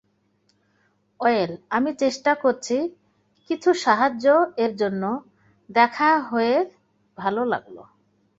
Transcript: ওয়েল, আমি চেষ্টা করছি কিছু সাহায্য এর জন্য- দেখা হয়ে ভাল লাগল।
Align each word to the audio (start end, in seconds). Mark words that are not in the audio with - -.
ওয়েল, 1.19 1.51
আমি 1.69 1.91
চেষ্টা 1.99 2.31
করছি 2.43 2.77
কিছু 3.49 3.69
সাহায্য 3.83 4.25
এর 4.57 4.71
জন্য- 4.75 5.03
দেখা 5.69 6.09
হয়ে 6.29 6.55
ভাল 7.17 7.35
লাগল। 7.45 7.77